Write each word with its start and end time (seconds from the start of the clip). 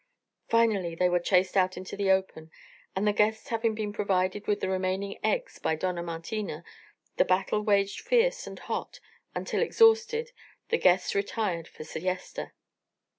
Finally 0.49 0.95
they 0.95 1.07
were 1.07 1.19
chased 1.19 1.55
out 1.55 1.77
into 1.77 1.95
the 1.95 2.09
open, 2.09 2.49
and 2.95 3.07
the 3.07 3.13
guests 3.13 3.49
having 3.49 3.75
been 3.75 3.93
provided 3.93 4.47
with 4.47 4.59
the 4.59 4.67
remaining 4.67 5.19
eggs 5.23 5.59
by 5.59 5.75
Dona 5.75 6.01
Martina, 6.01 6.63
the 7.17 7.23
battle 7.23 7.61
waged 7.61 8.01
fierce 8.01 8.47
and 8.47 8.57
hot 8.57 8.99
until, 9.35 9.61
exhausted, 9.61 10.31
the 10.69 10.79
guests 10.79 11.13
retired 11.13 11.67
for 11.67 11.83
siesta. 11.83 12.51